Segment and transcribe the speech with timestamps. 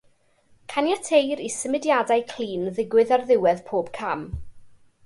[0.71, 4.27] Caniateir i symudiadau clun ddigwydd ar ddiwedd pob cam.